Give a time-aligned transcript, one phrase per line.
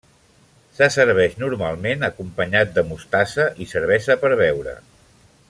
[0.77, 4.77] Se serveix normalment acompanyat de mostassa i cervesa per beure.